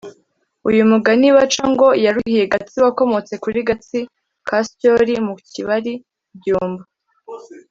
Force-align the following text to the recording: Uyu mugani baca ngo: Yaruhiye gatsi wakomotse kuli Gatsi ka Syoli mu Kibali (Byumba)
Uyu 0.69 0.81
mugani 0.91 1.27
baca 1.35 1.63
ngo: 1.71 1.87
Yaruhiye 2.05 2.43
gatsi 2.53 2.77
wakomotse 2.85 3.33
kuli 3.43 3.59
Gatsi 3.69 3.99
ka 4.47 4.57
Syoli 4.75 5.15
mu 5.25 5.33
Kibali 5.51 5.93
(Byumba) 6.37 6.83